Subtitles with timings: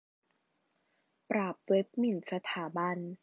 [1.29, 2.97] ปราบเว็บหมิ่นสถาบัน